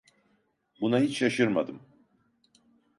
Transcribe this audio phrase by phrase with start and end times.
[0.81, 1.81] Buna hiç şaşırmadım.